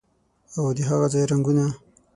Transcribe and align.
او 0.57 0.65
د 0.75 0.79
هاغه 0.87 1.07
ځای 1.13 1.23
رنګونه 1.31 1.65